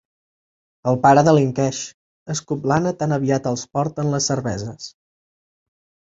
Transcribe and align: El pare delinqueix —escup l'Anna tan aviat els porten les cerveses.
El 0.91 0.95
pare 1.01 1.23
delinqueix 1.25 1.81
—escup 1.85 2.65
l'Anna 2.71 2.93
tan 3.01 3.13
aviat 3.17 3.49
els 3.51 3.65
porten 3.79 4.09
les 4.15 4.31
cerveses. 4.31 4.89